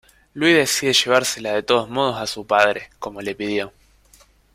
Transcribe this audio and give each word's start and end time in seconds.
Lui 0.33 0.51
decide 0.51 0.93
llevársela 0.93 1.53
de 1.53 1.61
todos 1.61 1.87
modos 1.87 2.17
a 2.17 2.25
su 2.25 2.47
padre, 2.47 2.89
como 2.97 3.21
le 3.21 3.35
pidió. 3.35 3.71